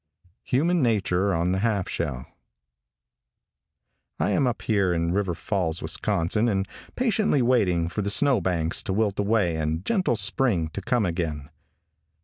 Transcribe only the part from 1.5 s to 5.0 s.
THE HALF SHELL. |I AM up here